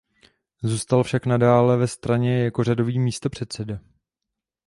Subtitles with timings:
[0.63, 3.79] Zůstal však nadále ve straně jako řadový místopředseda.